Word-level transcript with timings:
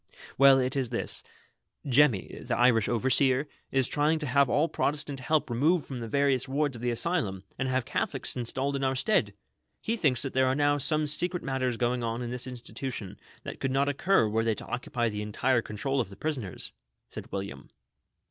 "Well, 0.39 0.57
it 0.57 0.75
is 0.75 0.89
this: 0.89 1.21
Jemmy, 1.87 2.41
the 2.43 2.57
Irish 2.57 2.89
overseer, 2.89 3.47
is 3.71 3.87
trying 3.87 4.17
to 4.17 4.25
have 4.25 4.49
all 4.49 4.67
Protestant 4.67 5.19
help 5.19 5.47
removed 5.47 5.85
from 5.85 5.99
the 5.99 6.07
various 6.07 6.47
wards 6.47 6.75
of 6.75 6.81
the 6.81 6.89
Asylum, 6.89 7.43
and 7.59 7.69
have 7.69 7.85
Catholics 7.85 8.35
installed 8.35 8.75
in 8.75 8.83
our 8.83 8.95
stead! 8.95 9.35
He 9.79 9.95
thinks 9.95 10.23
that 10.23 10.33
there 10.33 10.47
are 10.47 10.55
now 10.55 10.79
some 10.79 11.05
secret 11.05 11.43
matters 11.43 11.77
going 11.77 12.03
on 12.03 12.23
in 12.23 12.31
this 12.31 12.47
institution, 12.47 13.19
tliat 13.45 13.59
could 13.59 13.69
not 13.69 13.87
occur 13.87 14.27
were 14.27 14.43
they 14.43 14.55
to 14.55 14.65
occupy 14.65 15.07
the 15.07 15.21
entire 15.21 15.61
control 15.61 16.01
of 16.01 16.09
the 16.09 16.15
prisoners," 16.15 16.71
said 17.07 17.31
William. 17.31 17.69